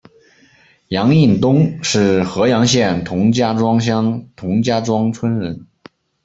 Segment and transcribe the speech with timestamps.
[0.87, 5.67] 杨荫东是合阳县同家庄乡同家庄村人。